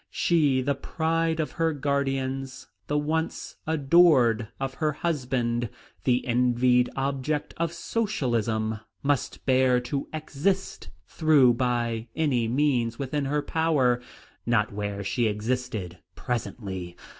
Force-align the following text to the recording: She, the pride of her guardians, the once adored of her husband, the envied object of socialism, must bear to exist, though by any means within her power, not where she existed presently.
She, 0.09 0.63
the 0.63 0.73
pride 0.73 1.39
of 1.39 1.51
her 1.51 1.73
guardians, 1.73 2.65
the 2.87 2.97
once 2.97 3.57
adored 3.67 4.47
of 4.59 4.73
her 4.81 4.93
husband, 4.93 5.69
the 6.05 6.25
envied 6.25 6.89
object 6.95 7.53
of 7.57 7.71
socialism, 7.71 8.79
must 9.03 9.45
bear 9.45 9.79
to 9.81 10.07
exist, 10.11 10.89
though 11.19 11.53
by 11.53 12.07
any 12.15 12.47
means 12.47 12.97
within 12.97 13.25
her 13.25 13.43
power, 13.43 14.01
not 14.43 14.73
where 14.73 15.03
she 15.03 15.27
existed 15.27 15.99
presently. 16.15 16.97